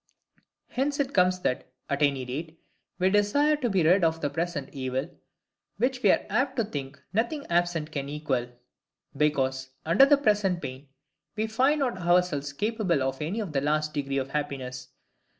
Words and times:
Hence 0.69 0.99
it 0.99 1.13
comes 1.13 1.41
that, 1.41 1.69
at 1.87 2.01
any 2.01 2.25
rate, 2.25 2.59
we 2.97 3.11
desire 3.11 3.55
to 3.57 3.69
be 3.69 3.83
rid 3.83 4.03
of 4.03 4.19
the 4.19 4.31
present 4.31 4.69
evil, 4.73 5.07
which 5.77 6.01
we 6.01 6.09
are 6.09 6.25
apt 6.27 6.55
to 6.55 6.63
think 6.63 6.99
nothing 7.13 7.45
absent 7.51 7.91
can 7.91 8.09
equal; 8.09 8.47
because, 9.15 9.69
under 9.85 10.07
the 10.07 10.17
present 10.17 10.59
pain, 10.59 10.87
we 11.35 11.45
find 11.45 11.81
not 11.81 11.99
ourselves 11.99 12.51
capable 12.51 13.03
of 13.03 13.21
any 13.21 13.41
the 13.43 13.61
least 13.61 13.93
degree 13.93 14.17
of 14.17 14.29
happiness. 14.31 14.87